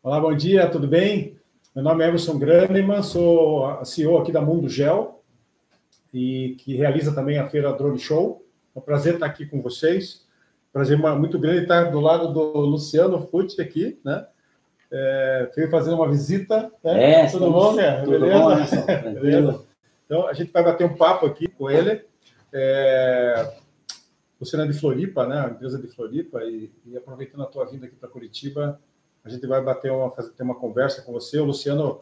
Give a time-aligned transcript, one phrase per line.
[0.00, 1.36] Olá, bom dia, tudo bem?
[1.74, 5.24] Meu nome é Emerson Graneman, sou CEO aqui da Mundo Gel
[6.14, 8.46] e que realiza também a feira Drone Show.
[8.76, 10.24] É um prazer estar aqui com vocês.
[10.72, 14.24] Prazer muito grande estar do lado do Luciano Fucci aqui, né?
[14.88, 16.70] É, veio fazer uma visita.
[16.84, 17.12] Né?
[17.12, 18.00] É, tudo estamos, bom, né?
[18.02, 18.76] Tudo Beleza?
[18.76, 18.86] bom,
[19.20, 19.64] Beleza?
[20.06, 22.04] Então, a gente vai bater um papo aqui com ele.
[22.52, 23.52] É,
[24.40, 25.40] Luciano é de Floripa, né?
[25.40, 28.80] A empresa de Floripa, e, e aproveitando a tua vinda aqui para Curitiba,
[29.28, 31.38] a gente vai bater uma, fazer, ter uma conversa com você.
[31.38, 32.00] O Luciano,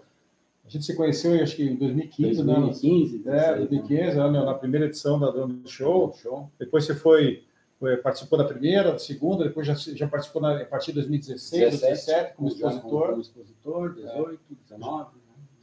[0.65, 3.39] a gente se conheceu, acho que em 2015, 2015, né?
[3.39, 4.29] É, 2015, né?
[4.29, 6.13] na primeira edição da Drone Show.
[6.15, 6.51] Show.
[6.59, 7.45] Depois você foi,
[7.79, 11.81] foi, participou da primeira, da segunda, depois já, já participou na, a partir de 2016,
[11.81, 13.09] 17, 2017, como expositor.
[13.09, 15.11] Como expositor, 18, 19,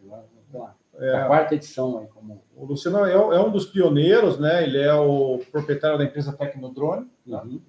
[0.03, 0.23] né?
[0.53, 0.75] lá.
[0.95, 2.43] É, a quarta edição aí como.
[2.55, 4.63] O Luciano é, é, um dos pioneiros, né?
[4.63, 7.37] Ele é o proprietário da empresa Tecnodrone, né?
[7.37, 7.61] uhum.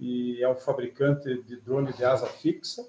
[0.00, 2.84] e é o fabricante de drone de asa fixa.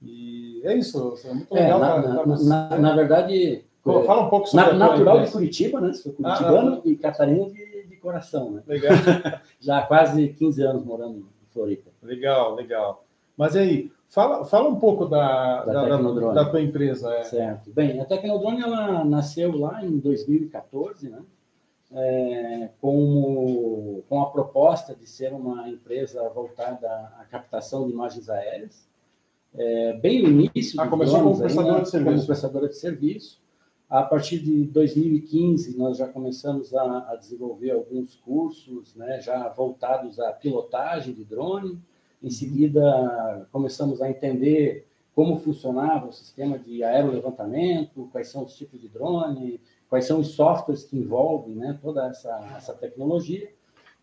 [0.00, 1.78] E é isso, é muito é, legal.
[1.78, 5.92] Na, na, na, na, verdade, fala um pouco sobre na, natural de Curitiba, né?
[5.92, 8.62] Sou curitibano ah, e catarina de, de coração, né?
[8.66, 8.92] Legal.
[9.58, 11.90] Já há quase 15 anos morando em Floripa.
[12.02, 13.04] Legal, legal.
[13.36, 17.12] Mas aí, fala, fala um pouco da, da, da, da tua empresa.
[17.14, 17.24] É.
[17.24, 17.70] Certo.
[17.72, 21.20] Bem, a Tecnodrone ela nasceu lá em 2014, né?
[21.90, 26.86] É, com, com a proposta de ser uma empresa voltada
[27.18, 28.86] à captação de imagens aéreas
[29.54, 30.80] é, bem no início.
[30.80, 32.14] Ah, começou como prestadora de serviço.
[32.14, 33.40] Como prestadora de serviço.
[33.88, 40.20] A partir de 2015, nós já começamos a, a desenvolver alguns cursos, né, já voltados
[40.20, 41.78] à pilotagem de drone.
[42.22, 42.30] Em uhum.
[42.30, 48.88] seguida, começamos a entender como funcionava o sistema de aerolevantamento, quais são os tipos de
[48.88, 53.50] drone, quais são os softwares que envolvem né, toda essa, essa tecnologia.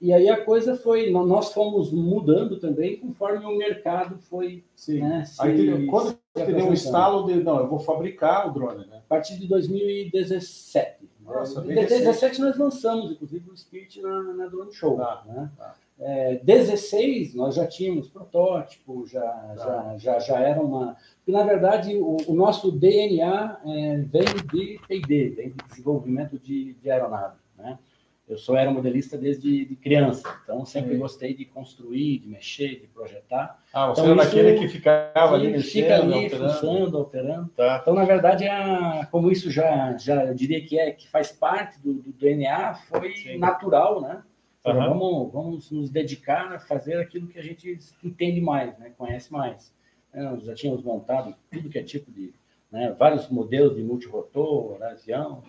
[0.02, 4.64] E aí a coisa foi, nós fomos mudando também conforme o mercado foi.
[4.76, 5.00] Sim.
[5.00, 8.86] Né, se, aí, quando você deu um estalo de, não, eu vou fabricar o drone,
[8.88, 8.98] né?
[8.98, 11.10] A partir de 2017.
[11.22, 15.02] Nossa, em 2017 nós lançamos, inclusive, o Spirit na, na Drone Show.
[15.02, 15.50] Ah, né?
[15.59, 15.74] Ah.
[15.98, 19.56] É, 16 nós já tínhamos protótipo, já, ah.
[19.58, 20.98] já, já, já era uma.
[21.18, 26.74] Porque, na verdade, o, o nosso DNA é, vem de PD, vem de desenvolvimento de,
[26.74, 27.38] de aeronave.
[27.58, 27.80] Né?
[28.28, 31.00] Eu sou aeromodelista desde de criança, então sempre Sim.
[31.00, 33.63] gostei de construir, de mexer, de projetar.
[33.72, 37.00] Ah, você então, era daquele que ficava ali mexendo, fica ali, operando.
[37.00, 37.50] operando.
[37.50, 37.80] Tá.
[37.81, 41.80] Então, na verdade, a, como isso já, já eu diria que é que faz parte
[41.80, 43.38] do, do DNA, foi Sim.
[43.38, 44.24] natural, né?
[44.66, 44.74] Uhum.
[44.74, 48.92] Vamos, vamos nos dedicar a fazer aquilo que a gente entende mais, né?
[48.97, 49.72] conhece mais.
[50.12, 52.34] É, nós já tínhamos montado tudo que é tipo de,
[52.72, 52.96] né?
[52.97, 55.44] vários modelos de multirotor, avião,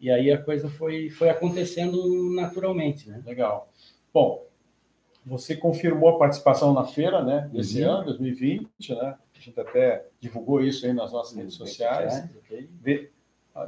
[0.00, 3.22] e aí a coisa foi, foi acontecendo naturalmente, né?
[3.24, 3.70] Legal.
[4.12, 4.46] Bom,
[5.24, 7.50] você confirmou a participação na feira, né?
[7.52, 7.90] Desse uhum.
[7.90, 9.16] ano, 2020, né?
[9.34, 12.28] A gente até divulgou isso aí nas nossas redes sociais.
[12.38, 13.10] okay.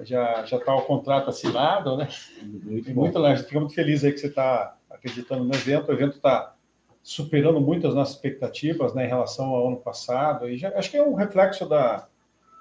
[0.02, 2.08] Já já está o contrato assinado, né?
[2.42, 5.88] Muito, muito a gente fica muito feliz aí que você está acreditando no evento.
[5.88, 6.54] O evento está
[7.02, 9.06] superando muito as nossas expectativas, né?
[9.06, 10.48] Em relação ao ano passado.
[10.48, 12.07] E já, acho que é um reflexo da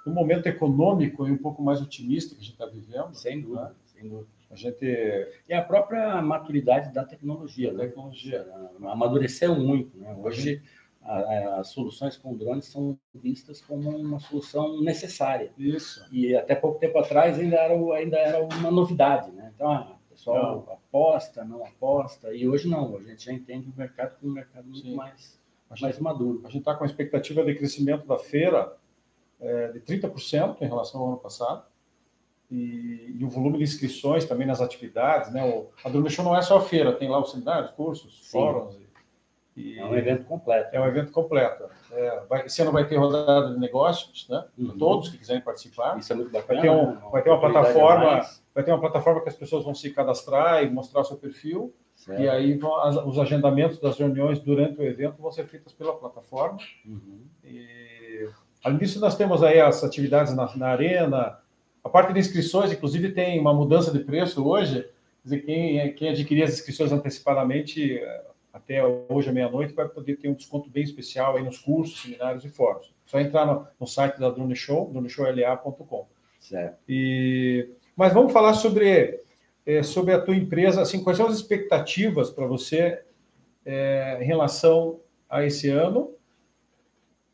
[0.07, 3.13] no momento econômico e um pouco mais otimista que a gente está vivendo.
[3.13, 3.71] Sem dúvida, né?
[3.85, 4.27] sem dúvida.
[4.49, 4.85] A gente...
[5.49, 7.73] E a própria maturidade da tecnologia.
[7.73, 7.87] Né?
[7.87, 8.47] tecnologia.
[8.83, 9.97] Amadureceu muito.
[9.97, 10.15] Né?
[10.17, 10.63] Hoje,
[11.03, 15.51] as soluções com drones são vistas como uma solução necessária.
[15.57, 16.07] Isso.
[16.09, 19.29] E até pouco tempo atrás ainda era, ainda era uma novidade.
[19.31, 19.51] Né?
[19.53, 20.73] Então, ah, o pessoal não.
[20.73, 22.33] aposta, não aposta.
[22.33, 22.95] E hoje não.
[22.95, 25.37] A gente já entende o mercado como um mercado muito mais,
[25.81, 26.41] mais maduro.
[26.45, 28.73] A gente está com a expectativa de crescimento da feira
[29.39, 31.63] é, de 30% em relação ao ano passado.
[32.49, 35.43] E, e, o volume de inscrições também nas atividades, né?
[35.43, 38.31] O, a Drone Show não é só a feira, tem lá os seminários, cursos, Sim.
[38.31, 38.75] fóruns.
[39.53, 40.69] E, e, é um evento completo.
[40.73, 41.65] É um evento completo.
[41.91, 44.45] É, vai, esse ano vai ter rodada de negócios, né?
[44.57, 44.77] Uhum.
[44.77, 45.97] Todos que quiserem participar.
[45.97, 46.61] Isso é muito bacana.
[46.61, 47.01] Vai ter, um, né?
[47.11, 48.21] vai ter uma plataforma,
[48.55, 51.73] vai ter uma plataforma que as pessoas vão se cadastrar e mostrar seu perfil.
[51.95, 52.21] Certo.
[52.21, 55.97] E aí vão, as, os agendamentos das reuniões durante o evento vão ser feitos pela
[55.97, 56.59] plataforma.
[56.85, 57.25] Uhum.
[57.43, 57.96] E
[58.67, 61.39] Além disso, nós temos aí as atividades na, na arena,
[61.81, 64.81] a parte de inscrições, inclusive, tem uma mudança de preço hoje.
[64.81, 70.17] Quer dizer, quem, quem adquirir as inscrições antecipadamente eh, até hoje à meia-noite vai poder
[70.17, 72.93] ter um desconto bem especial aí nos cursos, seminários e fóruns.
[73.05, 76.05] Só entrar no, no site da Drone Show, droneshowla.com.
[76.37, 76.77] Certo.
[76.89, 79.21] E, mas vamos falar sobre,
[79.65, 83.01] é, sobre a tua empresa, assim, quais são as expectativas para você
[83.65, 84.99] é, em relação
[85.29, 86.11] a esse ano?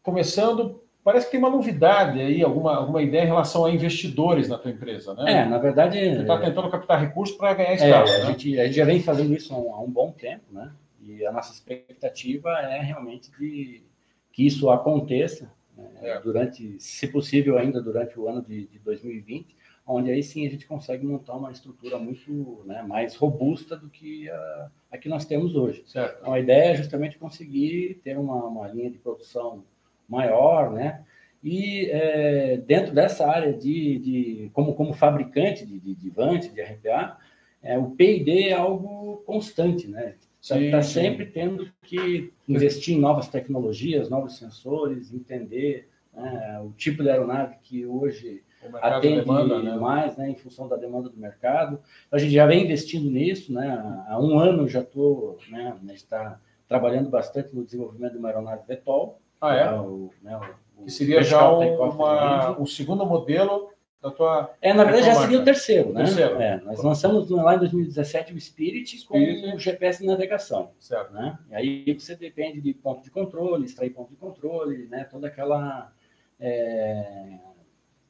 [0.04, 4.58] Começando Parece que tem uma novidade aí, alguma, alguma ideia em relação a investidores na
[4.58, 5.42] tua empresa, né?
[5.42, 6.00] É, na verdade.
[6.00, 8.10] Você está tentando captar recursos para ganhar escala.
[8.10, 8.26] É, a, né?
[8.28, 10.72] gente, a gente já vem fazendo isso há um, há um, bom tempo, né?
[11.02, 13.84] E a nossa expectativa é realmente de
[14.32, 15.52] que isso aconteça.
[15.76, 15.90] Né?
[16.02, 16.20] é.
[16.20, 20.66] durante, se possível, ainda durante o ano de, de 2020, onde aí sim a gente
[20.66, 25.56] consegue montar uma estrutura muito né, mais robusta do que a, a, que nós temos
[25.56, 25.84] hoje.
[25.86, 26.20] Certo.
[26.22, 29.66] Então, a ideia é justamente conseguir ter uma, uma linha de produção
[30.08, 31.04] maior, né?
[31.44, 36.62] E é, dentro dessa área de, de como, como fabricante de, de, de Vante, de
[36.62, 37.18] RPA,
[37.62, 40.16] é, o P&D é algo constante, né?
[40.42, 47.10] Está sempre tendo que investir em novas tecnologias, novos sensores, entender né, o tipo de
[47.10, 48.44] aeronave que hoje
[48.82, 49.76] atende demanda, né?
[49.78, 51.80] mais, né, em função da demanda do mercado.
[52.12, 54.04] A gente já vem investindo nisso, né?
[54.08, 59.20] Há um ano já estou, né, está trabalhando bastante no desenvolvimento de uma aeronave VTOL.
[59.44, 59.62] Ah, é?
[59.64, 60.40] é o, né,
[60.78, 63.70] o, que seria já uma, o segundo modelo
[64.02, 64.54] da tua.
[64.62, 66.06] É, na verdade, já seria o terceiro, né?
[66.06, 66.42] Terceiro.
[66.42, 69.42] É, nós lançamos lá em 2017 o Spirit, Spirit.
[69.42, 70.72] com o GPS de navegação.
[70.80, 71.12] Certo.
[71.12, 71.38] Né?
[71.50, 75.04] E aí você depende de ponto de controle, extrair ponto de controle, né?
[75.04, 75.92] Toda aquela.
[76.40, 77.40] É,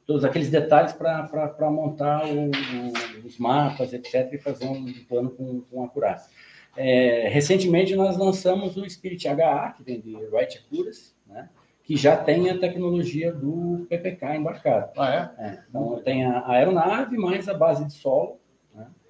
[0.06, 5.62] todos aqueles detalhes para montar o, o, os mapas, etc., e fazer um plano com,
[5.62, 6.30] com acurácia.
[6.76, 11.48] É, recentemente nós lançamos o Spirit HA, que vem de Right Accuracy, né?
[11.84, 14.90] que já tem a tecnologia do PPK embarcado.
[14.96, 15.44] Ah, é?
[15.46, 18.40] é então, tem a aeronave mais a base de solo,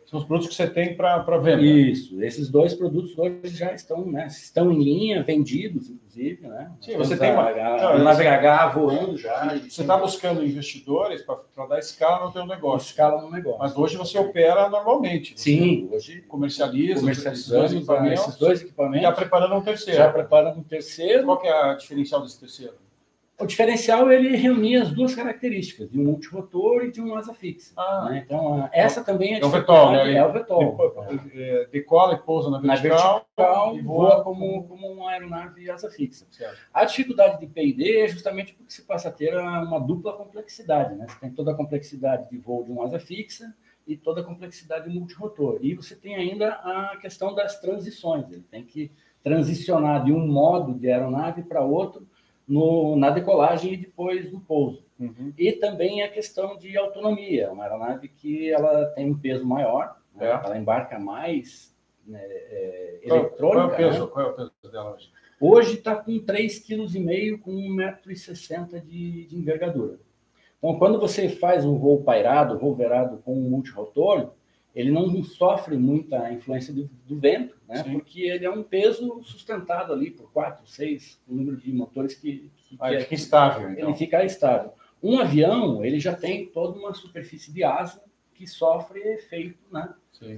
[0.06, 1.62] são os produtos que você tem para venda.
[1.62, 6.70] Isso, esses dois produtos hoje já estão, né, estão em linha, vendidos, inclusive, né?
[6.80, 9.58] Sim, você tem uma a, voando já.
[9.68, 12.86] Você está buscando investidores para dar escala no teu negócio.
[12.88, 13.58] Escala no negócio.
[13.58, 15.34] Mas hoje você opera normalmente.
[15.36, 19.08] Sim, hoje comercializa, comercializa esses dois equipamentos.
[19.08, 19.98] Está preparando um terceiro.
[19.98, 21.24] Já preparando um terceiro.
[21.24, 22.74] Qual que é a diferencial desse terceiro?
[23.38, 27.74] O diferencial ele reunia as duas características, de um multirotor e de um asa fixa.
[27.76, 28.08] Ah.
[28.08, 28.22] Né?
[28.24, 30.12] Então, essa também é, é o VTOL, né?
[30.12, 30.76] É o VTOL.
[31.34, 35.90] É, decola e pousa na vertical, na vertical e voa como, como uma aeronave asa
[35.90, 36.26] fixa.
[36.30, 36.56] Certo.
[36.72, 40.94] A dificuldade de P&D é justamente porque você passa a ter uma dupla complexidade.
[40.94, 41.06] Né?
[41.08, 43.52] Você tem toda a complexidade de voo de um asa fixa
[43.84, 45.58] e toda a complexidade de multirotor.
[45.60, 48.30] E você tem ainda a questão das transições.
[48.30, 48.92] Ele tem que
[49.24, 52.06] transicionar de um modo de aeronave para outro
[52.46, 54.84] no, na decolagem e depois no pouso.
[54.98, 55.32] Uhum.
[55.36, 60.26] E também a questão de autonomia, uma aeronave que ela tem um peso maior, né?
[60.26, 60.34] é.
[60.34, 60.42] né?
[60.44, 61.74] ela embarca mais
[62.06, 63.36] né, é, eletrônica.
[63.38, 64.10] Qual é, o peso, né?
[64.12, 65.10] qual é o peso dela hoje?
[65.40, 69.98] Hoje está com 3,5 kg com 1,60m de, de envergadura.
[70.58, 74.30] Então, quando você faz um voo pairado, voo verado com um multirotor,
[74.74, 77.84] ele não sofre muita influência do, do vento, né?
[77.84, 82.50] porque ele é um peso sustentado ali por quatro, seis, o número de motores que,
[82.56, 83.70] que, ah, que fica estável.
[83.70, 83.88] Então.
[83.88, 84.72] Ele fica estável.
[85.00, 88.02] Um avião, ele já tem toda uma superfície de asa
[88.34, 89.94] que sofre efeito né,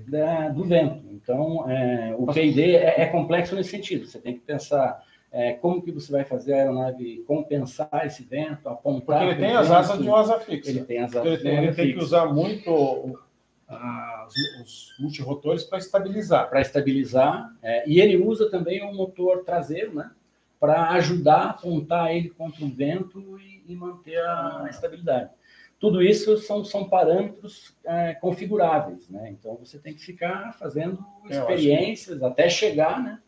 [0.06, 1.03] da, do vento.
[1.12, 4.06] Então, é, o P&D é, é, complexo nesse sentido.
[4.06, 5.03] Você tem que pensar
[5.33, 9.21] é, como que você vai fazer a aeronave compensar esse vento, apontar...
[9.21, 10.71] Porque ele tem as asas de uma asa fixa.
[10.71, 13.19] Ele tem as asas ele tem, ele tem que usar muito
[13.68, 14.32] as,
[14.62, 16.48] os multirotores para estabilizar.
[16.48, 17.54] Para estabilizar.
[17.62, 20.10] É, e ele usa também um motor traseiro, né?
[20.58, 25.30] Para ajudar a apontar ele contra o vento e, e manter a, a, estabilidade.
[25.78, 29.30] Tudo isso são, são parâmetros é, configuráveis, né?
[29.30, 32.24] Então você tem que ficar fazendo é, experiências que...
[32.24, 33.20] até chegar, né?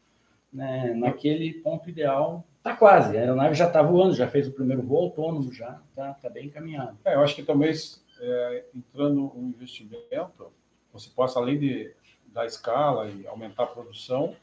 [0.51, 4.83] né naquele ponto ideal Está quase, a aeronave já está voando, já fez o primeiro
[4.83, 6.99] voo autônomo, já está tá bem encaminhado.
[7.03, 10.53] É, eu acho que talvez é, entrando um investimento,
[10.93, 11.93] você possa, além de
[12.27, 14.35] dar escala e aumentar a produção,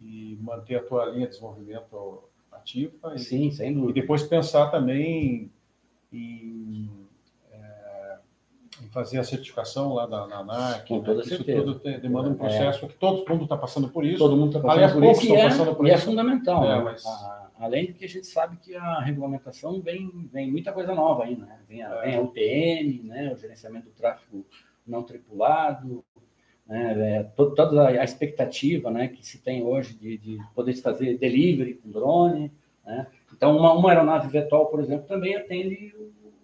[0.00, 3.18] e manter a tua linha de desenvolvimento ativa.
[3.18, 3.98] Sim, e, sem dúvida.
[3.98, 5.50] E depois pensar também
[6.12, 6.90] em,
[7.50, 8.18] é,
[8.82, 10.86] em fazer a certificação lá da, na ANAC.
[10.86, 11.04] Com né?
[11.04, 11.62] toda isso certeza.
[11.62, 12.36] tudo tem, demanda um é.
[12.36, 12.88] processo é.
[12.88, 14.18] que todo mundo está passando por isso.
[14.18, 15.26] Todo mundo está passando Aliás, por isso.
[15.26, 16.02] E, é, passando por e é isso.
[16.02, 16.64] é fundamental.
[16.64, 16.84] É, né?
[16.84, 17.06] mas...
[17.06, 21.24] a, Além de que a gente sabe que a regulamentação vem, vem muita coisa nova
[21.24, 21.60] aí, né?
[21.68, 23.32] Vem a, vem a UTM, né?
[23.32, 24.46] o gerenciamento do tráfego
[24.86, 26.04] não tripulado,
[26.68, 27.18] né?
[27.18, 31.90] É, toda a expectativa né, que se tem hoje de, de poder fazer delivery com
[31.90, 32.52] drone.
[32.84, 33.06] Né?
[33.32, 35.94] Então, uma, uma aeronave VTOL, por exemplo, também atende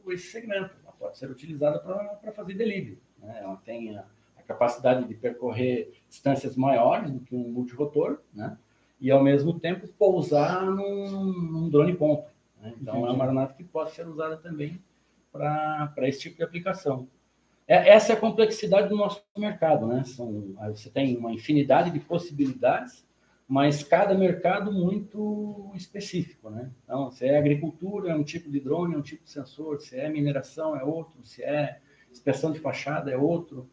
[0.04, 0.70] o, esse segmento.
[0.82, 2.98] Ela pode ser utilizada para fazer delivery.
[3.18, 3.38] Né?
[3.42, 4.06] Ela tem a,
[4.38, 8.56] a, capacidade de percorrer distâncias maiores do que um multirotor, né?
[9.04, 12.24] E, ao mesmo tempo, pousar num, num drone ponto.
[12.58, 12.72] Né?
[12.80, 13.12] Então, Entendi.
[13.12, 14.80] é uma aeronave que pode ser usada também
[15.30, 17.06] para esse tipo de aplicação.
[17.68, 19.86] É, essa é a complexidade do nosso mercado.
[19.86, 20.04] Né?
[20.04, 23.06] São, você tem uma infinidade de possibilidades,
[23.46, 26.48] mas cada mercado muito específico.
[26.48, 26.70] Né?
[26.82, 29.98] Então, se é agricultura, é um tipo de drone, é um tipo de sensor, se
[29.98, 31.78] é mineração, é outro, se é
[32.10, 33.68] inspeção de fachada, é outro.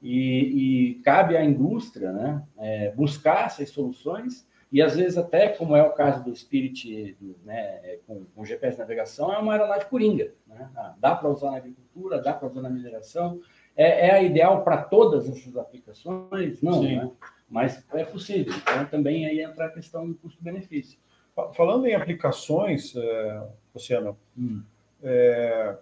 [0.00, 5.74] E, e cabe à indústria né, é, buscar essas soluções E às vezes até, como
[5.74, 10.32] é o caso do Spirit né, com, com GPS navegação, é uma aeronave coringa.
[10.46, 10.70] Né?
[10.76, 13.40] Ah, dá para usar na agricultura, dá para usar na mineração.
[13.76, 16.62] É, é a ideal para todas essas aplicações?
[16.62, 17.10] Não, né?
[17.48, 18.54] mas é possível.
[18.54, 20.98] Então também aí entra a questão do custo-benefício.
[21.54, 23.42] Falando em aplicações, é,
[23.74, 24.62] Luciano, hum.
[25.02, 25.76] é,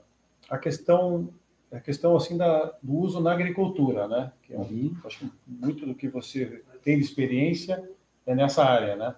[0.49, 1.29] a questão
[1.71, 4.33] a questão assim da, do uso na agricultura, né?
[4.43, 4.97] Que é, uhum.
[5.05, 7.87] acho que muito do que você tem de experiência
[8.29, 9.15] é nessa área, né?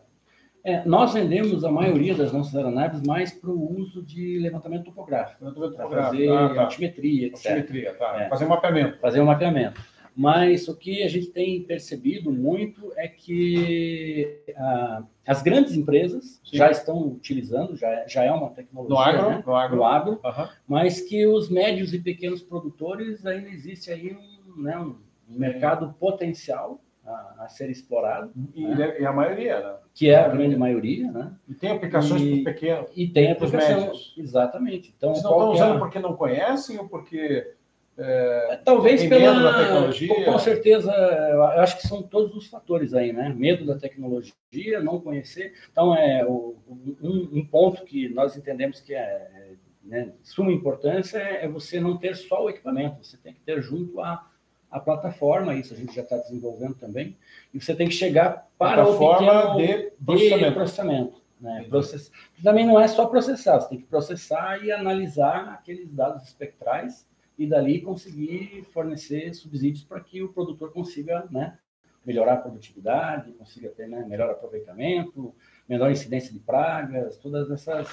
[0.62, 5.43] É, nós vendemos a maioria das nossas aeronaves mais para o uso de levantamento topográfico,
[5.43, 6.17] levantamento topográfico.
[6.17, 6.62] fazer ah, tá.
[6.62, 7.47] altimetria, etc.
[7.47, 8.23] Altimetria, tá.
[8.23, 8.29] É.
[8.29, 8.99] Fazer um mapeamento.
[8.99, 9.81] Fazer um mapeamento.
[10.14, 16.59] Mas o que a gente tem percebido muito é que ah, as grandes empresas Sim.
[16.59, 19.43] já estão utilizando, já, já é uma tecnologia no agro, né?
[19.47, 20.49] no agro, no agro uhum.
[20.69, 24.97] mas que os médios e pequenos produtores ainda existe aí um, né, um
[25.29, 28.33] mercado potencial a, a, ser explorado.
[28.55, 29.00] E, né?
[29.00, 29.75] e, a maioria, né?
[29.95, 31.33] Que é a grande maioria, né?
[31.49, 32.90] E tem aplicações para pequenos.
[32.95, 34.14] E tem aplicações.
[34.17, 34.95] Exatamente.
[34.97, 35.79] Então, Vocês não estão usando é?
[35.79, 37.55] porque não conhecem ou porque
[37.99, 40.25] é, Talvez pela tecnologia.
[40.25, 43.29] Com, certeza, eu acho que são todos os fatores aí, né?
[43.37, 45.52] Medo da tecnologia, não conhecer.
[45.71, 46.57] Então, é um,
[47.02, 49.50] um ponto que nós entendemos que é
[49.90, 53.61] né, suma importância é, é você não ter só o equipamento, você tem que ter
[53.61, 54.29] junto a,
[54.70, 57.16] a plataforma, isso a gente já está desenvolvendo também,
[57.52, 60.48] e você tem que chegar para o pequeno de processamento.
[60.48, 61.64] De processamento né?
[61.68, 62.12] Process...
[62.42, 67.08] Também não é só processar, você tem que processar e analisar aqueles dados espectrais
[67.38, 71.58] e dali conseguir fornecer subsídios para que o produtor consiga né,
[72.04, 75.34] melhorar a produtividade, consiga ter né, melhor aproveitamento,
[75.66, 77.88] menor incidência de pragas, todas essas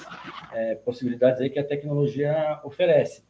[0.52, 3.24] é, possibilidades aí que a tecnologia oferece.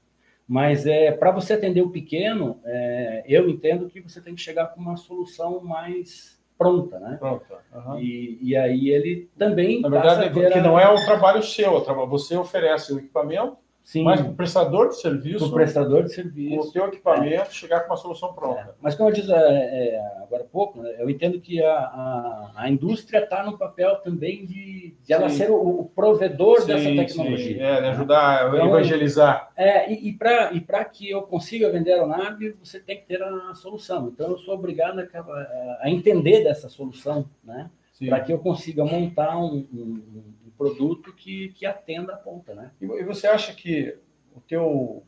[0.48, 4.68] Mas é para você atender o pequeno, é, eu entendo que você tem que chegar
[4.68, 7.18] com uma solução mais pronta, né?
[7.20, 7.60] Pronta.
[7.76, 8.00] Uhum.
[8.00, 9.82] E, e aí ele também.
[9.82, 10.64] Na verdade, que a...
[10.64, 13.58] não é o trabalho seu, você oferece o equipamento
[13.88, 14.04] Sim.
[14.04, 15.46] Mas o prestador de serviço.
[15.46, 16.68] O prestador de serviço.
[16.68, 17.52] O teu equipamento é.
[17.52, 18.60] chegar com uma solução pronta.
[18.60, 18.74] É.
[18.82, 22.52] Mas como eu disse é, é, agora há pouco, né, eu entendo que a, a,
[22.58, 26.90] a indústria está no papel também de, de ela ser o, o provedor sim, dessa
[26.90, 27.56] tecnologia.
[27.56, 27.64] Sim.
[27.64, 29.52] É, de ajudar a então, evangelizar.
[29.56, 33.54] É, e, e para que eu consiga vender a aeronave, você tem que ter a
[33.54, 34.10] solução.
[34.10, 37.72] Então eu sou obrigado a, a entender dessa solução, né?
[38.10, 42.72] Para que eu consiga montar um, um produto que, que atenda a ponta, né?
[42.82, 43.98] E, você acha que
[44.36, 45.04] o teu,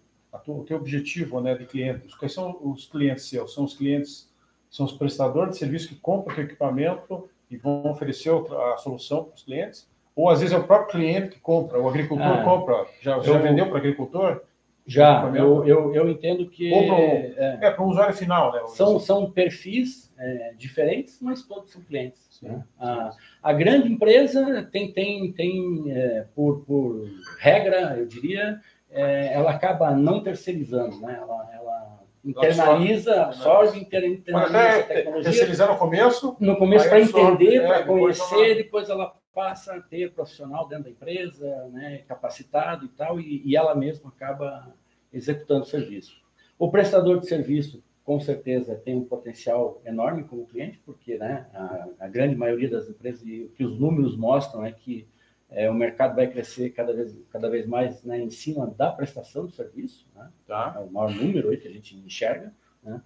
[0.47, 3.53] o teu objetivo né, de clientes, quais são os clientes seus?
[3.53, 4.31] São os clientes,
[4.69, 9.25] são os prestadores de serviço que compram o teu equipamento e vão oferecer a solução
[9.25, 9.89] para os clientes?
[10.15, 13.23] Ou às vezes é o próprio cliente que compra, o agricultor ah, compra, já, eu,
[13.23, 14.41] já vendeu para agricultor?
[14.89, 16.73] Já, eu, eu, eu entendo que.
[16.73, 18.61] Ou para é, é, o usuário final, né?
[18.69, 22.41] São, são perfis é, diferentes, mas todos são clientes.
[22.41, 22.63] Né?
[22.79, 23.11] A,
[23.43, 29.91] a, grande empresa tem, tem, tem é, por, por regra, eu diria, é, ela acaba
[29.91, 31.19] não terceirizando, né?
[31.21, 35.23] ela, ela internaliza, absorve, internaliza a tecnologia.
[35.23, 36.35] Terceirizar no começo?
[36.39, 40.89] No começo para entender, é, para conhecer, depois ela passa a ter profissional dentro da
[40.89, 44.73] empresa, né, capacitado e tal, e, e ela mesma acaba
[45.11, 46.21] executando serviço.
[46.57, 51.87] O prestador de serviço com certeza tem um potencial enorme como cliente, porque né, a,
[51.99, 55.07] a grande maioria das empresas, e o que os números mostram é que
[55.51, 59.45] é, o mercado vai crescer cada vez, cada vez mais né, em cima da prestação
[59.45, 60.29] do serviço, né?
[60.47, 60.75] tá.
[60.77, 62.53] é o maior número aí que a gente enxerga.
[62.83, 63.01] Né?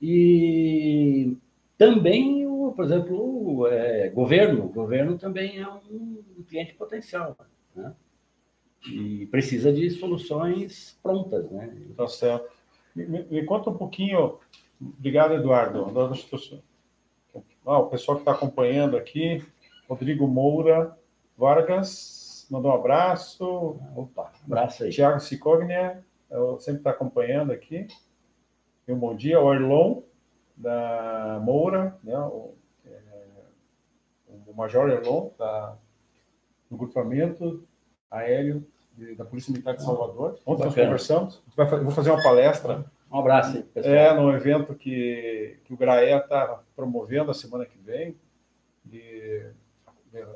[0.00, 1.36] E
[1.78, 4.66] também, o, por exemplo, o é, governo.
[4.66, 7.36] O governo também é um, um cliente potencial.
[7.74, 7.92] Né?
[8.86, 11.50] E precisa de soluções prontas.
[11.50, 11.74] Né?
[11.96, 12.52] Tá certo.
[12.94, 14.38] Me, me, conta um pouquinho.
[14.80, 15.86] Obrigado, Eduardo.
[17.66, 19.42] Ah, o pessoal que está acompanhando aqui,
[19.88, 20.96] Rodrigo Moura
[21.36, 23.78] Vargas, mandou um abraço.
[23.96, 24.90] Opa, abraço aí.
[24.90, 26.04] Tiago Cicognia,
[26.58, 27.88] sempre está acompanhando aqui.
[28.86, 29.40] E um bom dia.
[29.40, 30.02] O Erlon,
[30.56, 32.18] da Moura, né?
[32.18, 32.54] o,
[32.86, 33.00] é,
[34.46, 35.76] o Major Erlon, da,
[36.70, 37.66] do grupamento
[38.10, 40.38] aéreo de, da Polícia Militar de Salvador.
[40.46, 41.42] Ontem nós conversamos.
[41.56, 42.84] Vai, vou fazer uma palestra.
[43.10, 43.94] Um abraço aí, pessoal.
[43.94, 48.16] É, num evento que, que o GRAE está promovendo a semana que vem.
[48.84, 49.50] De,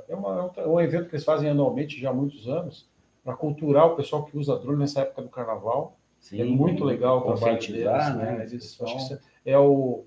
[0.08, 2.88] é, uma, é um evento que eles fazem anualmente já há muitos anos,
[3.24, 5.96] para culturar o pessoal que usa drone nessa época do carnaval.
[6.18, 7.84] Sim, é muito legal o trabalho deles.
[8.16, 8.46] Né?
[8.48, 10.04] Eles, acho que é, o,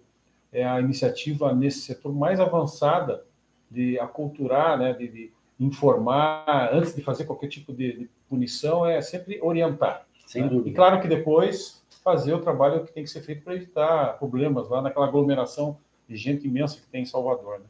[0.52, 3.24] é a iniciativa nesse setor mais avançada
[3.70, 5.34] de aculturar, né, de, de
[5.66, 10.06] informar, antes de fazer qualquer tipo de, de punição, é sempre orientar.
[10.26, 10.48] Sem né?
[10.48, 10.70] dúvida.
[10.70, 14.70] E claro que depois fazer o trabalho que tem que ser feito para evitar problemas
[14.70, 15.78] lá naquela aglomeração
[16.08, 17.60] de gente imensa que tem em Salvador.
[17.60, 17.66] Né?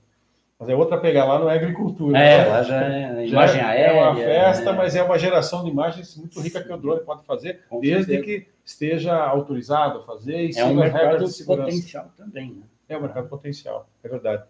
[0.57, 2.17] Mas é outra pegar lá não é agricultura.
[2.17, 2.49] É, né?
[2.49, 3.99] lá já é imagem já aérea.
[3.99, 4.73] É uma festa, é...
[4.73, 8.05] mas é uma geração de imagens muito rica que o drone pode fazer, Com desde
[8.05, 8.23] certeza.
[8.23, 12.51] que esteja autorizado a fazer e é um mercado potencial também.
[12.51, 12.63] Né?
[12.87, 14.43] É um mercado potencial, é verdade.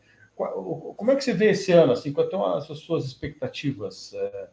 [0.48, 1.94] Como é que você vê esse ano?
[1.94, 4.48] Assim, quais são as suas expectativas, é,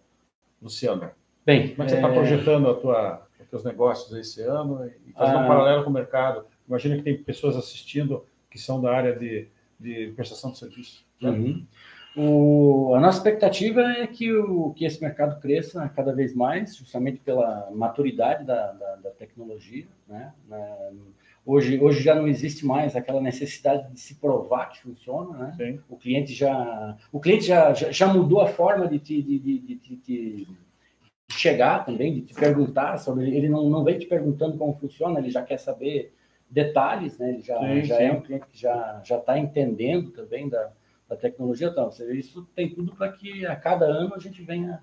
[0.60, 1.10] Luciano?
[1.44, 2.14] Bem, como é que você está é...
[2.14, 5.44] projetando a tua, os teus negócios esse ano e fazendo ah...
[5.44, 6.44] um paralelo com o mercado?
[6.68, 11.04] Imagina que tem pessoas assistindo que são da área de, de prestação de serviço.
[11.22, 11.66] Uhum.
[12.16, 17.18] O, a nossa expectativa é que, o, que esse mercado cresça cada vez mais, justamente
[17.20, 19.86] pela maturidade da, da, da tecnologia.
[20.08, 20.32] Né?
[21.50, 25.54] Hoje, hoje já não existe mais aquela necessidade de se provar que funciona.
[25.56, 25.78] Né?
[25.88, 29.58] O cliente já o cliente já, já, já mudou a forma de te, de, de,
[29.58, 30.48] de, de,
[31.30, 33.34] chegar também, de te perguntar sobre.
[33.34, 36.12] Ele não, não vem te perguntando como funciona, ele já quer saber
[36.50, 37.30] detalhes, né?
[37.30, 38.04] ele já, sim, já é sim.
[38.04, 40.70] é um cliente que já está entendendo também da
[41.08, 41.72] da tecnologia.
[41.74, 44.82] Ou seja, isso tem tudo para que a cada ano a gente venha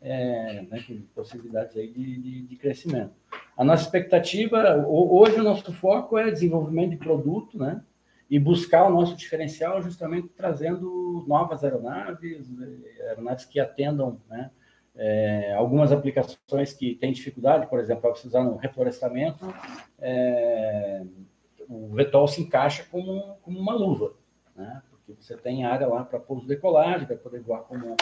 [0.00, 3.12] é, né, com possibilidades aí de, de, de, crescimento.
[3.56, 7.82] A nossa expectativa, hoje o nosso foco é desenvolvimento de produto, né?
[8.28, 12.48] E buscar o nosso diferencial justamente trazendo novas aeronaves,
[12.98, 14.50] é, aeronaves que atendam, né?
[14.94, 19.54] É, algumas aplicações que têm dificuldade, por exemplo, para precisar no reflorestamento,
[19.98, 21.02] é,
[21.68, 24.14] o VTOL se encaixa como, como uma luva,
[24.54, 24.82] né?
[24.90, 27.94] porque você tem área lá para pouso decolagem, vai poder voar como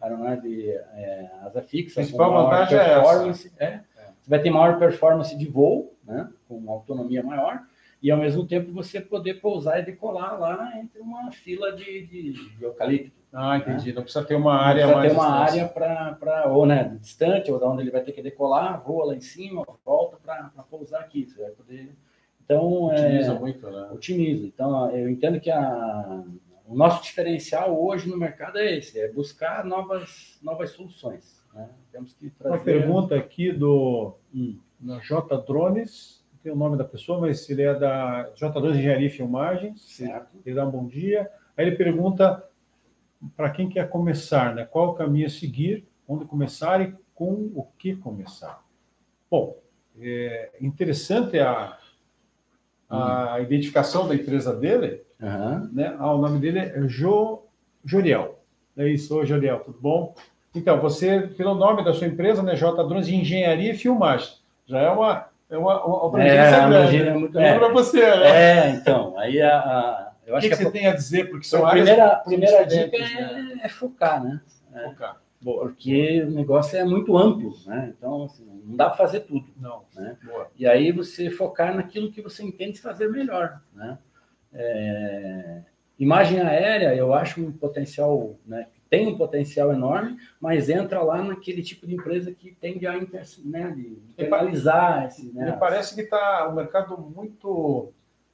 [0.00, 2.00] aeronave é, asa fixa.
[2.00, 3.50] A principal vantagem é, essa.
[3.58, 3.80] É,
[4.22, 7.62] Você vai ter maior performance de voo, né, com uma autonomia maior,
[8.00, 12.32] e ao mesmo tempo você poder pousar e decolar lá entre uma fila de, de,
[12.56, 13.12] de eucalipto.
[13.32, 13.88] Ah, entendi.
[13.88, 13.94] Né?
[13.94, 15.52] Não precisa ter uma área Não precisa mais.
[15.52, 18.82] ter uma área para, ou né, distante, ou da onde ele vai ter que decolar,
[18.84, 21.26] voa lá em cima, volta para pousar aqui.
[21.26, 21.96] Você vai poder.
[22.44, 23.88] Então, otimiza é, muito, né?
[23.92, 24.46] Otimiza.
[24.46, 26.24] Então, eu entendo que a,
[26.66, 31.41] o nosso diferencial hoje no mercado é esse, é buscar novas, novas soluções.
[31.52, 31.68] Né?
[31.90, 32.56] Temos que trazer...
[32.56, 34.58] Uma pergunta aqui do hum.
[35.02, 39.06] J Drones, não tem o nome da pessoa, mas ele é da J Drones Engenharia
[39.06, 39.82] e Filmagens.
[39.82, 40.38] Certo.
[40.44, 41.30] Ele dá um bom dia.
[41.56, 42.44] Aí ele pergunta
[43.36, 44.64] para quem quer começar, né?
[44.64, 48.64] Qual o caminho a seguir, onde começar e com o que começar.
[49.30, 49.58] Bom,
[50.00, 51.78] é interessante a,
[52.88, 53.42] a hum.
[53.42, 55.70] identificação da empresa dele, Uhum.
[55.72, 55.94] Né?
[55.98, 57.44] Ah, o nome dele é jo,
[57.84, 58.40] Joriel.
[58.76, 60.14] É isso, oi Joriel, tudo bom?
[60.54, 64.34] Então, você, pelo nome da sua empresa, né, J Drones de Engenharia e Filmagem,
[64.66, 67.02] já é uma, é uma, uma abrangência é, grande.
[67.02, 68.26] É muito, é, para você, né?
[68.26, 71.30] É, então, aí a, a eu acho o que, que, que você tem a dizer?
[71.30, 73.58] Porque são a primeira, primeira dica né?
[73.62, 74.40] é, é, focar, né?
[74.72, 75.20] É, focar.
[75.40, 76.32] Boa, porque boa.
[76.32, 77.92] o negócio é muito amplo, né?
[77.96, 79.46] Então, assim, não dá para fazer tudo.
[79.56, 79.82] Não.
[79.94, 80.16] Né?
[80.56, 83.98] E aí você focar naquilo que você entende fazer melhor, né?
[84.54, 85.62] É,
[85.98, 91.62] imagem aérea, eu acho um potencial, né, tem um potencial enorme, mas entra lá naquele
[91.62, 93.74] tipo de empresa que tende a né,
[94.10, 95.32] internalizar esse.
[95.32, 97.90] Né, Me parece que está um mercado muito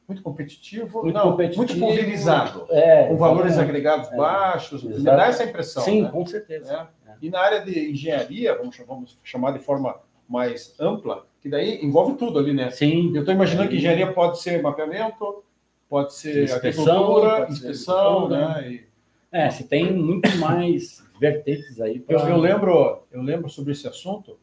[0.08, 5.26] muito competitivo, muito, não, competitivo, muito pulverizado, é, com valores agregados é, baixos, me dá
[5.26, 5.82] essa impressão.
[5.82, 6.08] Sim, né?
[6.10, 6.88] com certeza.
[7.06, 7.12] É.
[7.20, 9.94] E na área de engenharia, vamos, vamos chamar de forma
[10.28, 12.70] mais ampla, que daí envolve tudo ali, né?
[12.70, 13.12] Sim.
[13.14, 15.44] Eu estou imaginando que engenharia pode ser mapeamento,
[15.88, 18.72] pode ser inspeção, pode inspeção, ser né?
[18.72, 18.87] E...
[19.30, 22.00] É, se tem muito mais vertentes aí.
[22.00, 22.20] Pra...
[22.20, 24.38] Eu, eu, lembro, eu lembro sobre esse assunto.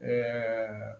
[0.00, 0.96] É...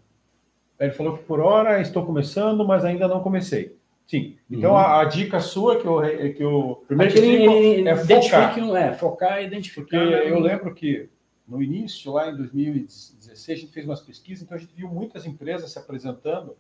[0.79, 3.79] Ele falou que por hora estou começando, mas ainda não comecei.
[4.11, 4.37] Sim.
[4.51, 4.77] Então uhum.
[4.77, 6.01] a, a, dica sua que eu
[6.35, 10.01] que eu primeiro que ele, é focar, é focar e identificar.
[10.01, 11.09] Porque eu lembro que
[11.47, 15.27] no início lá em 2016 a gente fez umas pesquisas, então a gente viu muitas
[15.27, 16.57] empresas se apresentando,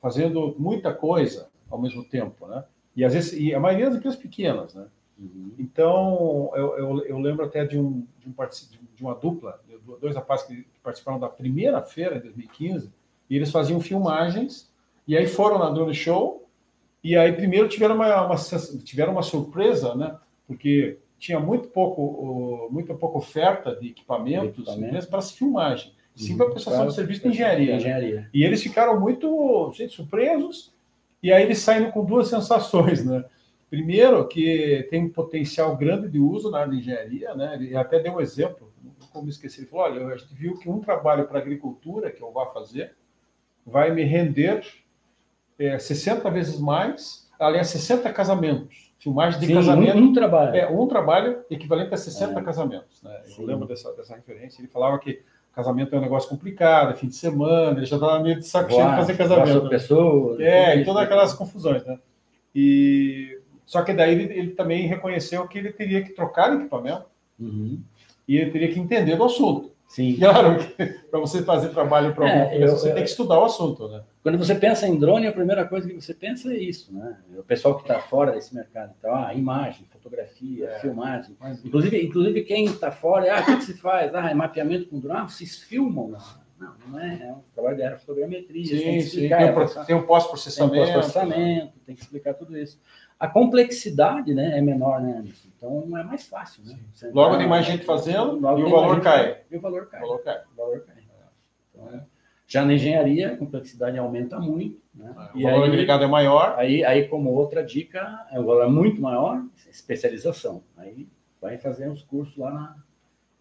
[0.00, 2.62] fazendo muita coisa ao mesmo tempo, né?
[2.94, 4.86] E às vezes e a maioria das empresas pequenas, né?
[5.18, 5.52] Uhum.
[5.58, 8.34] Então eu, eu, eu, lembro até de um, de, um,
[8.94, 9.60] de uma dupla,
[10.00, 12.92] dois rapazes que participaram da primeira feira em 2015
[13.30, 14.72] e eles faziam filmagens
[15.06, 16.48] e aí foram na Drone Show
[17.02, 18.36] e aí primeiro tiveram uma, uma
[18.84, 20.16] tiveram uma surpresa, né?
[20.46, 25.06] Porque tinha muito pouco muito pouca oferta de equipamentos Equipamento.
[25.06, 26.38] para filmagem, sim uhum.
[26.38, 27.76] para prestação de serviço de engenharia.
[27.76, 28.16] engenharia.
[28.16, 28.30] Né?
[28.34, 30.74] E eles ficaram muito gente, surpresos
[31.22, 33.24] e aí eles saem com duas sensações, né?
[33.74, 37.54] Primeiro, que tem um potencial grande de uso na área de engenharia, né?
[37.54, 38.72] Ele até deu um exemplo,
[39.12, 42.30] como esqueci, ele falou: olha, a gente viu que um trabalho para agricultura que eu
[42.30, 42.94] vá fazer
[43.66, 44.64] vai me render
[45.58, 48.92] é, 60 vezes mais, aliás, 60 casamentos.
[48.96, 49.98] Filmagem de Sim, casamento.
[49.98, 50.56] Um, um, trabalho.
[50.56, 52.42] É, um trabalho equivalente a 60 é.
[52.44, 53.02] casamentos.
[53.02, 53.22] Né?
[53.36, 54.62] Eu lembro dessa, dessa referência.
[54.62, 55.20] Ele falava que
[55.52, 58.70] casamento é um negócio complicado, é fim de semana, ele já estava meio de saco
[58.70, 59.64] cheio de fazer casamento.
[59.64, 59.70] Né?
[59.70, 61.98] Pessoa, é, e todas aquelas confusões, né?
[62.54, 67.06] E Só que daí ele, ele, também reconheceu que ele teria que trocar o equipamento
[67.38, 67.80] uhum.
[68.28, 69.72] e ele teria que entender do assunto.
[69.88, 70.16] Sim.
[70.18, 74.02] Claro que para você fazer trabalho para é, você tem que estudar o assunto, né?
[74.22, 77.18] Quando você pensa em drone, a primeira coisa que você pensa é isso, né?
[77.36, 80.80] O pessoal que está fora desse mercado, então, ah, imagem, fotografia, é.
[80.80, 81.36] filmagem.
[81.38, 84.14] Mas, inclusive, inclusive quem está fora, ah, o que, que se faz?
[84.14, 86.16] Ah, é mapeamento com drone, ah, vocês filmam?
[86.58, 88.64] Não, não é, é um trabalho de aerofotogrametria.
[88.64, 90.72] Sim, tem, sim, tem, tem um pós-processamento.
[90.72, 92.80] Tem um pós-processamento, tem que explicar tudo isso.
[93.18, 95.48] A complexidade né, é menor, né, Anderson?
[95.56, 96.78] Então é mais fácil, né?
[97.12, 99.40] Logo tem mais gente fazendo e o valor cai.
[99.50, 100.02] E o valor cai.
[100.02, 100.42] O valor cai.
[100.52, 100.96] O valor cai.
[101.70, 102.06] Então,
[102.46, 104.80] já na engenharia, a complexidade aumenta muito.
[104.94, 105.12] Né?
[105.34, 106.54] É, o valor aí, agregado é maior.
[106.58, 110.62] Aí, aí, como outra dica, o valor é muito maior, especialização.
[110.76, 111.08] Aí
[111.40, 112.76] vai fazer uns cursos lá na,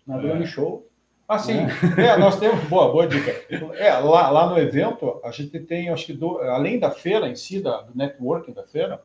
[0.07, 0.47] na Drone é.
[0.47, 0.87] Show.
[1.27, 1.59] Ah, sim.
[1.97, 2.07] É.
[2.07, 2.63] é, nós temos.
[2.65, 3.31] Boa, boa dica.
[3.77, 7.35] É, lá, lá no evento, a gente tem, acho que, do, além da feira em
[7.35, 9.01] si, da, do networking da feira,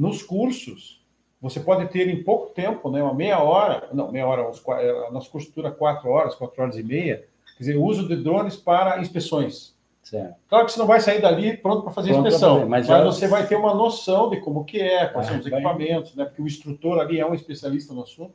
[0.00, 0.98] nos cursos,
[1.42, 5.10] você pode ter em pouco tempo, né, uma meia hora, não, meia hora, os, é,
[5.10, 7.26] nosso curso dura quatro horas, quatro horas e meia,
[7.58, 9.78] quer dizer, o uso de drones para inspeções.
[10.02, 10.36] Certo.
[10.48, 13.04] Claro que você não vai sair dali pronto para fazer pronto inspeção, fazer, mas, mas
[13.04, 16.24] você vai ter uma noção de como que é, quais ah, são os equipamentos, né?
[16.24, 18.32] Porque o instrutor ali é um especialista no assunto.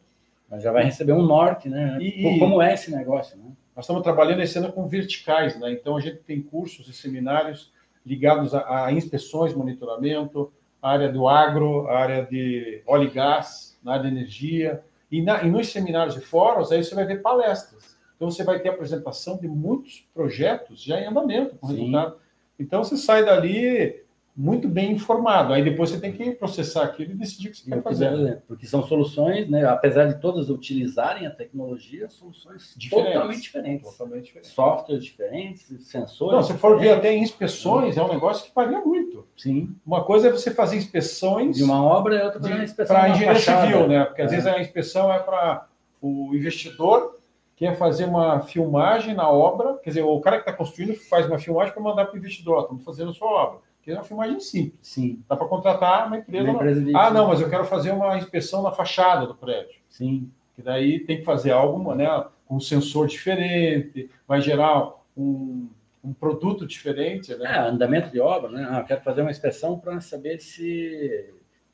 [0.48, 1.98] Mas já vai receber um norte, né?
[2.00, 3.52] E, como é esse negócio, né?
[3.76, 5.72] Nós estamos trabalhando esse ano com verticais, né?
[5.72, 7.74] Então a gente tem cursos e seminários
[8.06, 10.54] ligados a, a inspeções, monitoramento,
[10.90, 14.84] área do agro, área de óleo e gás, na área de energia.
[15.12, 17.96] E, na, e nos seminários e fóruns, aí você vai ver palestras.
[18.16, 21.76] Então, você vai ter apresentação de muitos projetos já em andamento, com Sim.
[21.76, 22.18] resultado.
[22.60, 24.05] Então, você sai dali
[24.36, 25.54] muito bem informado.
[25.54, 28.44] Aí depois você tem que processar aquilo e decidir o que você quer fazer.
[28.48, 33.92] Porque são soluções, né, apesar de todas utilizarem a tecnologia, soluções diferentes, totalmente diferentes.
[33.92, 34.52] Totalmente diferentes.
[34.52, 36.34] Softwares diferentes, sensores.
[36.34, 39.26] Não, se for ver até inspeções, é um negócio que varia muito.
[39.38, 39.74] Sim.
[39.86, 41.56] Uma coisa é você fazer inspeções.
[41.56, 42.96] De uma obra e outra para inspeção.
[42.96, 44.04] Para engenharia civil, né?
[44.04, 44.36] Porque às é.
[44.36, 45.68] vezes a inspeção é para
[46.02, 47.16] o investidor
[47.56, 51.40] quer fazer uma filmagem na obra, quer dizer, o cara que está construindo faz uma
[51.40, 54.40] filmagem para mandar para o investidor, estamos fazendo a sua obra que é uma filmagem
[54.40, 54.80] simples.
[54.82, 55.24] Sim.
[55.30, 56.44] Dá para contratar uma empresa.
[56.44, 56.96] Uma empresa de...
[56.96, 59.76] Ah, não, mas eu quero fazer uma inspeção na fachada do prédio.
[59.88, 60.32] Sim.
[60.56, 65.70] Que daí tem que fazer algo, né, com um sensor diferente, vai gerar um,
[66.04, 67.36] um produto diferente.
[67.36, 67.46] Né?
[67.46, 68.68] É, andamento de obra, né?
[68.68, 71.30] Ah, eu quero fazer uma inspeção para saber se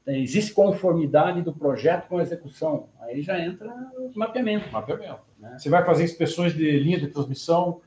[0.06, 2.90] existe conformidade do projeto com a execução.
[3.00, 4.70] Aí já entra o mapeamento.
[4.70, 5.22] Mapeamento.
[5.40, 5.56] Né?
[5.58, 7.80] Você vai fazer inspeções de linha de transmissão.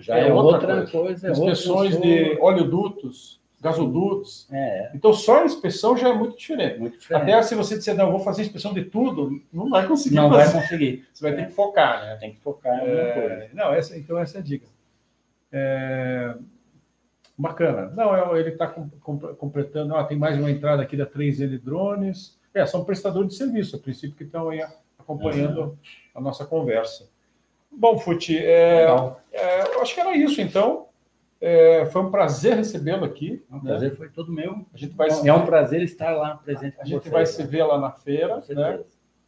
[0.00, 1.28] Já é, é outra, outra, coisa.
[1.28, 4.48] coisa inspeções de oleodutos gasodutos.
[4.50, 4.90] É.
[4.94, 6.78] Então, só a inspeção já é muito diferente.
[6.78, 7.22] muito diferente.
[7.22, 10.16] Até se você disser, não, eu vou fazer inspeção de tudo, não vai conseguir.
[10.16, 10.52] Não fazer.
[10.52, 11.08] vai conseguir.
[11.12, 11.36] Você vai é.
[11.36, 12.16] ter que focar, né?
[12.16, 13.12] Tem que focar em alguma é...
[13.12, 13.50] coisa.
[13.54, 14.66] Não, essa, então essa é a dica.
[15.50, 16.34] É...
[17.36, 17.92] Bacana.
[17.94, 19.94] Não, ele está completando.
[19.94, 22.36] Ah, tem mais uma entrada aqui da 3L Drones.
[22.52, 24.60] É, são prestadores de serviço, a princípio, que estão aí
[24.98, 25.76] acompanhando uhum.
[26.14, 27.08] a nossa conversa.
[27.70, 28.86] Bom, Futi, é,
[29.32, 30.87] é, eu acho que era isso, então.
[31.40, 33.44] É, foi um prazer recebê-lo aqui.
[33.50, 33.60] O né?
[33.62, 34.66] prazer foi todo meu.
[34.72, 35.28] A gente vai é, se...
[35.28, 36.76] é um prazer estar lá presente.
[36.80, 38.42] A gente vai se ver lá na feira.
[38.48, 38.84] Né?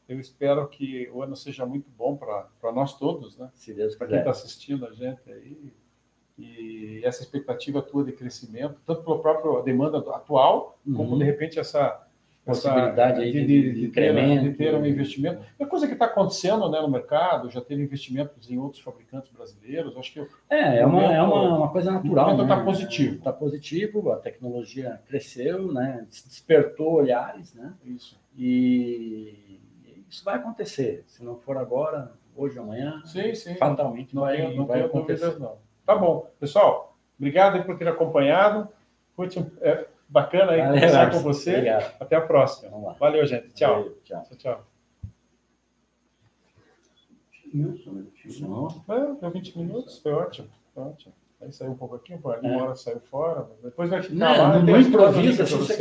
[0.08, 3.48] Eu espero que o ano seja muito bom para nós todos, né?
[3.54, 5.72] Se Deus Para quem está assistindo a gente aí.
[6.36, 10.94] E essa expectativa tua de crescimento, tanto pela própria demanda atual, uhum.
[10.94, 12.08] como de repente essa
[12.44, 15.42] possibilidade de, de, de, ter, de, ter, um investimento.
[15.58, 19.96] É coisa que está acontecendo né, no mercado, já teve investimentos em outros fabricantes brasileiros.
[19.96, 22.40] Acho que é, é, uma, é uma, uma coisa natural.
[22.40, 22.64] Está né?
[22.64, 23.14] positivo.
[23.16, 27.72] Está positivo, a tecnologia cresceu, né, despertou olhares, né?
[27.84, 28.18] Isso.
[28.36, 29.60] E
[30.08, 31.04] isso vai acontecer.
[31.06, 33.54] Se não for agora, hoje, amanhã, sim, sim.
[33.54, 35.26] fatalmente não, vai, não vai acontecer.
[35.26, 35.58] Dúvidas, não.
[35.86, 36.28] Tá bom.
[36.38, 38.68] Pessoal, obrigado por ter acompanhado.
[39.14, 41.50] Curte, é, Bacana aí Valeu, conversar com você.
[41.50, 41.94] Obrigado.
[42.00, 42.96] Até a próxima.
[42.98, 43.52] Valeu, gente.
[43.54, 43.76] Tchau.
[43.76, 44.22] Valeu, tchau.
[44.24, 44.66] tchau, tchau.
[48.40, 48.68] Não.
[48.88, 50.48] É, deu 20 minutos, foi ótimo.
[50.74, 51.14] Foi ótimo.
[51.40, 52.56] Aí saiu um pouco aqui, uma é.
[52.56, 54.58] hora saiu fora, depois vai ficar não, lá.
[54.58, 55.76] Não improvisa, assim, você